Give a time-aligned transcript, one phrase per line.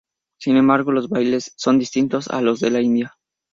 [0.39, 3.13] Sin embargo, los bailes son distintos a los de la India.